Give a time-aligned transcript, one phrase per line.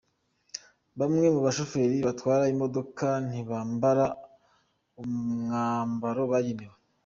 [0.99, 4.05] Bamwe mu bashoferi batwara i modoka ntibambara
[5.01, 6.75] umwambaro wabagenewe